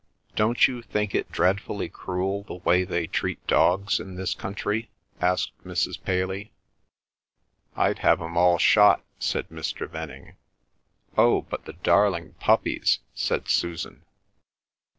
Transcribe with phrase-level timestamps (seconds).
[0.35, 4.89] "Don't you think it dreadfully cruel the way they treat dogs in this country?"
[5.21, 6.03] asked Mrs.
[6.03, 6.49] Paley.
[7.75, 9.87] "I'd have 'em all shot," said Mr.
[9.87, 10.37] Venning.
[11.19, 14.01] "Oh, but the darling puppies," said Susan.